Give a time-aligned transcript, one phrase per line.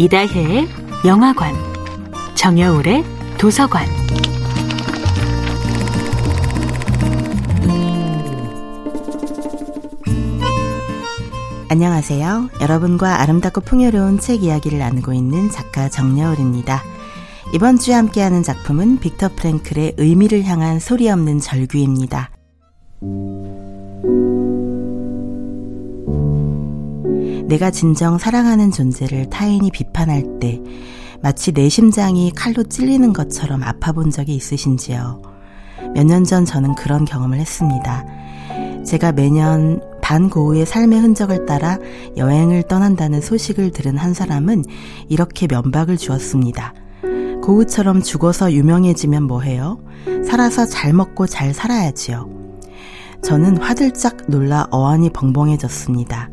[0.00, 0.68] 이다혜의
[1.06, 1.52] 영화관,
[2.36, 3.04] 정여울의
[3.36, 3.84] 도서관.
[11.68, 12.48] 안녕하세요.
[12.60, 16.80] 여러분과 아름답고 풍요로운 책 이야기를 나누고 있는 작가 정여울입니다.
[17.52, 22.30] 이번 주에 함께하는 작품은 빅터 프랭클의 의미를 향한 소리 없는 절규입니다.
[27.48, 30.60] 내가 진정 사랑하는 존재를 타인이 비판할 때
[31.22, 35.22] 마치 내 심장이 칼로 찔리는 것처럼 아파 본 적이 있으신지요?
[35.94, 38.04] 몇 년 전 저는 그런 경험을 했습니다.
[38.84, 41.78] 제가 매년 반고우의 삶의 흔적을 따라
[42.16, 44.64] 여행을 떠난다는 소식을 들은 한 사람은
[45.08, 46.74] 이렇게 면박을 주었습니다.
[47.42, 49.80] 고우처럼 죽어서 유명해지면 뭐해요?
[50.24, 52.28] 살아서 잘 먹고 잘 살아야지요.
[53.22, 56.30] 저는 화들짝 놀라 어안이 벙벙해졌습니다.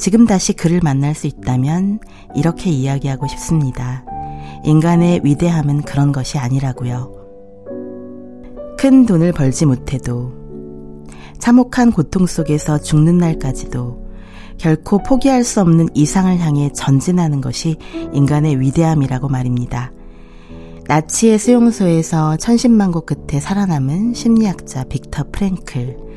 [0.00, 2.00] 지금 다시 그를 만날 수 있다면
[2.34, 4.02] 이렇게 이야기하고 싶습니다.
[4.64, 7.12] 인간의 위대함은 그런 것이 아니라고요.
[8.78, 10.32] 큰 돈을 벌지 못해도
[11.38, 14.08] 참혹한 고통 속에서 죽는 날까지도
[14.56, 17.76] 결코 포기할 수 없는 이상을 향해 전진하는 것이
[18.14, 19.92] 인간의 위대함이라고 말입니다.
[20.86, 26.09] 나치의 수용소에서 천신만고 끝에 살아남은 심리학자 빅터 프랭클.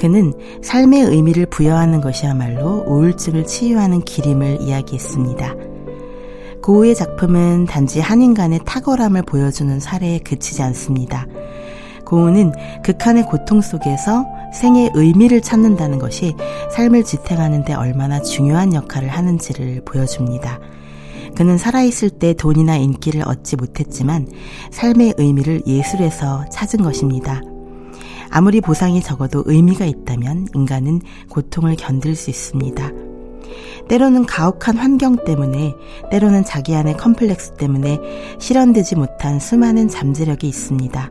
[0.00, 5.54] 그는 삶의 의미를 부여하는 것이야말로 우울증을 치유하는 길임을 이야기했습니다.
[6.62, 11.26] 고우의 작품은 단지 한 인간의 탁월함을 보여주는 사례에 그치지 않습니다.
[12.06, 16.34] 고우는 극한의 고통 속에서 생의 의미를 찾는다는 것이
[16.72, 20.60] 삶을 지탱하는데 얼마나 중요한 역할을 하는지를 보여줍니다.
[21.36, 24.28] 그는 살아있을 때 돈이나 인기를 얻지 못했지만
[24.70, 27.42] 삶의 의미를 예술에서 찾은 것입니다.
[28.30, 32.90] 아무리 보상이 적어도 의미가 있다면 인간은 고통을 견딜 수 있습니다.
[33.88, 35.74] 때로는 가혹한 환경 때문에,
[36.10, 37.98] 때로는 자기 안의 컴플렉스 때문에
[38.38, 41.10] 실현되지 못한 수많은 잠재력이 있습니다.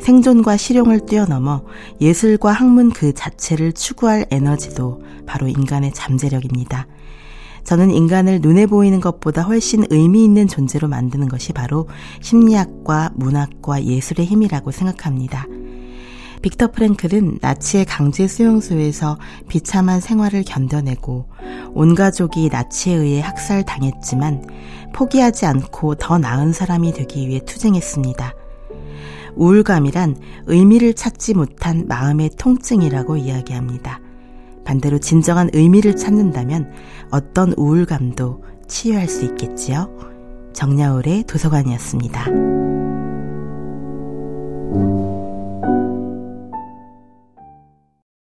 [0.00, 1.62] 생존과 실용을 뛰어넘어
[2.00, 6.88] 예술과 학문 그 자체를 추구할 에너지도 바로 인간의 잠재력입니다.
[7.62, 11.86] 저는 인간을 눈에 보이는 것보다 훨씬 의미 있는 존재로 만드는 것이 바로
[12.20, 15.46] 심리학과 문학과 예술의 힘이라고 생각합니다.
[16.42, 21.28] 빅터 프랭클은 나치의 강제 수용소에서 비참한 생활을 견뎌내고
[21.74, 24.44] 온 가족이 나치에 의해 학살당했지만
[24.92, 28.34] 포기하지 않고 더 나은 사람이 되기 위해 투쟁했습니다.
[29.36, 30.16] 우울감이란
[30.46, 34.00] 의미를 찾지 못한 마음의 통증이라고 이야기합니다.
[34.64, 36.72] 반대로 진정한 의미를 찾는다면
[37.10, 39.90] 어떤 우울감도 치유할 수 있겠지요.
[40.52, 42.71] 정야울의 도서관이었습니다.